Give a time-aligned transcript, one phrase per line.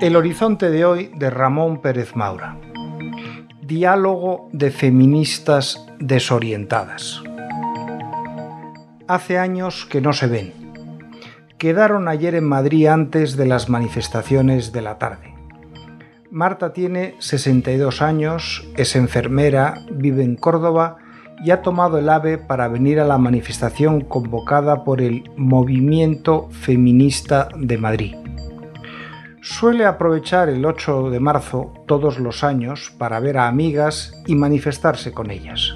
[0.00, 2.56] El horizonte de hoy de Ramón Pérez Maura.
[3.62, 7.20] Diálogo de feministas desorientadas.
[9.08, 10.52] Hace años que no se ven.
[11.58, 15.34] Quedaron ayer en Madrid antes de las manifestaciones de la tarde.
[16.30, 21.01] Marta tiene 62 años, es enfermera, vive en Córdoba
[21.44, 27.48] y ha tomado el AVE para venir a la manifestación convocada por el Movimiento Feminista
[27.56, 28.14] de Madrid
[29.42, 35.12] suele aprovechar el 8 de marzo todos los años para ver a amigas y manifestarse
[35.12, 35.74] con ellas.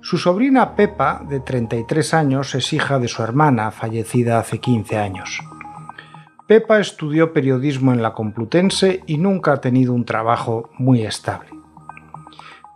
[0.00, 5.40] Su sobrina Pepa, de 33 años, es hija de su hermana, fallecida hace 15 años.
[6.46, 11.55] Pepa estudió periodismo en la Complutense y nunca ha tenido un trabajo muy estable.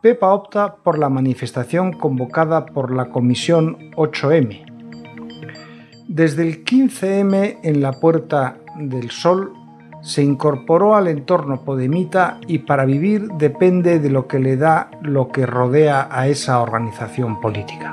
[0.00, 4.64] Pepa opta por la manifestación convocada por la Comisión 8M.
[6.06, 9.52] Desde el 15M en la Puerta del Sol
[10.00, 15.32] se incorporó al entorno podemita y para vivir depende de lo que le da lo
[15.32, 17.90] que rodea a esa organización política.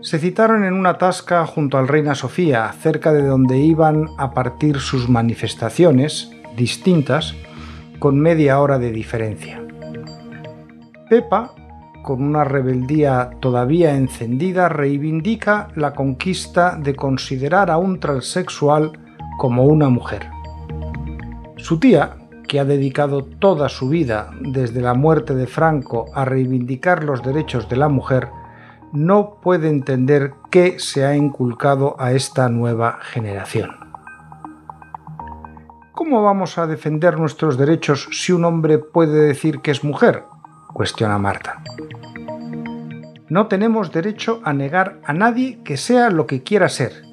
[0.00, 4.80] Se citaron en una tasca junto al Reina Sofía, cerca de donde iban a partir
[4.80, 7.36] sus manifestaciones, distintas,
[8.00, 9.62] con media hora de diferencia.
[11.10, 11.50] Pepa,
[12.04, 18.92] con una rebeldía todavía encendida, reivindica la conquista de considerar a un transexual
[19.36, 20.30] como una mujer.
[21.56, 22.16] Su tía,
[22.46, 27.68] que ha dedicado toda su vida desde la muerte de Franco a reivindicar los derechos
[27.68, 28.28] de la mujer,
[28.92, 33.70] no puede entender qué se ha inculcado a esta nueva generación.
[35.90, 40.29] ¿Cómo vamos a defender nuestros derechos si un hombre puede decir que es mujer?
[40.72, 41.62] Cuestiona Marta.
[43.28, 47.10] No tenemos derecho a negar a nadie que sea lo que quiera ser,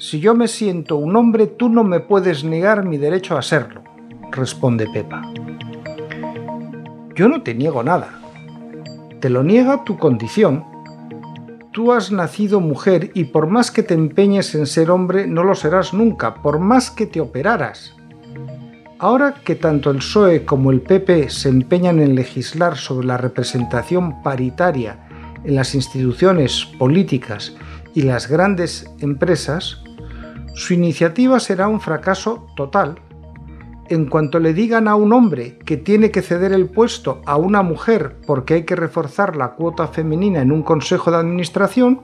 [0.00, 3.82] si yo me siento un hombre, tú no me puedes negar mi derecho a serlo,
[4.32, 5.20] responde Pepa.
[7.14, 8.18] Yo no te niego nada.
[9.20, 10.64] Te lo niega tu condición.
[11.70, 15.54] Tú has nacido mujer y por más que te empeñes en ser hombre, no lo
[15.54, 17.94] serás nunca, por más que te operaras.
[19.02, 24.22] Ahora que tanto el PSOE como el PP se empeñan en legislar sobre la representación
[24.22, 25.08] paritaria
[25.42, 27.56] en las instituciones políticas
[27.94, 29.82] y las grandes empresas,
[30.54, 32.96] su iniciativa será un fracaso total.
[33.88, 37.62] En cuanto le digan a un hombre que tiene que ceder el puesto a una
[37.62, 42.02] mujer porque hay que reforzar la cuota femenina en un consejo de administración,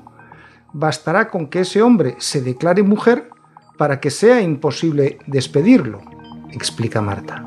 [0.72, 3.28] bastará con que ese hombre se declare mujer
[3.76, 6.00] para que sea imposible despedirlo,
[6.52, 7.46] explica Marta.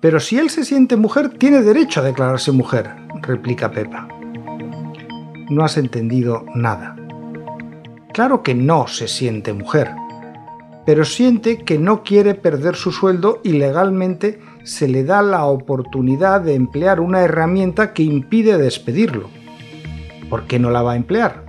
[0.00, 2.90] Pero si él se siente mujer, tiene derecho a declararse mujer,
[3.22, 4.06] replica Pepa.
[5.48, 6.96] No has entendido nada.
[8.12, 9.90] Claro que no se siente mujer,
[10.86, 16.40] pero siente que no quiere perder su sueldo y legalmente se le da la oportunidad
[16.40, 19.30] de emplear una herramienta que impide despedirlo.
[20.28, 21.43] ¿Por qué no la va a emplear?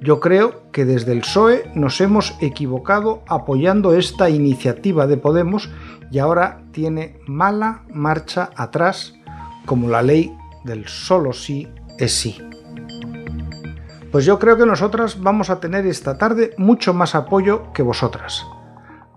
[0.00, 5.70] Yo creo que desde el PSOE nos hemos equivocado apoyando esta iniciativa de Podemos
[6.10, 9.14] y ahora tiene mala marcha atrás
[9.64, 11.68] como la ley del solo sí
[11.98, 12.38] es sí.
[14.12, 18.46] Pues yo creo que nosotras vamos a tener esta tarde mucho más apoyo que vosotras.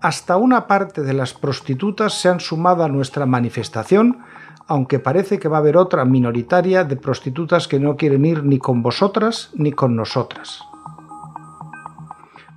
[0.00, 4.20] Hasta una parte de las prostitutas se han sumado a nuestra manifestación,
[4.66, 8.58] aunque parece que va a haber otra minoritaria de prostitutas que no quieren ir ni
[8.58, 10.62] con vosotras ni con nosotras.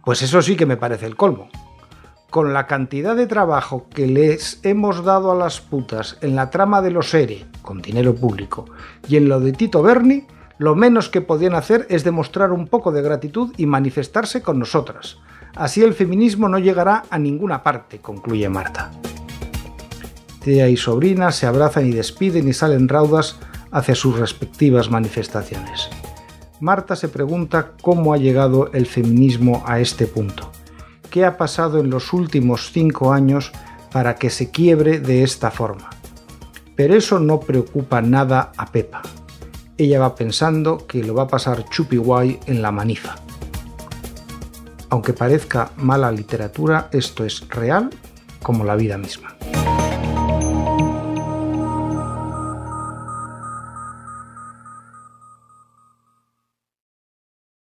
[0.04, 1.48] Pues eso sí que me parece el colmo.
[2.30, 6.82] Con la cantidad de trabajo que les hemos dado a las putas en la trama
[6.82, 8.66] de los ERE, con dinero público,
[9.08, 10.26] y en lo de Tito Berni,
[10.58, 15.20] lo menos que podían hacer es demostrar un poco de gratitud y manifestarse con nosotras.
[15.56, 18.92] Así el feminismo no llegará a ninguna parte, concluye Marta.
[20.42, 23.40] Tía y sobrina se abrazan y despiden y salen raudas
[23.72, 25.90] hacia sus respectivas manifestaciones.
[26.64, 30.50] Marta se pregunta cómo ha llegado el feminismo a este punto.
[31.10, 33.52] ¿Qué ha pasado en los últimos cinco años
[33.92, 35.90] para que se quiebre de esta forma?
[36.76, 39.02] Pero eso no preocupa nada a Pepa
[39.78, 43.16] ella va pensando que lo va a pasar chupi guay en la manifa.
[44.90, 47.90] Aunque parezca mala literatura, esto es real
[48.42, 49.36] como la vida misma.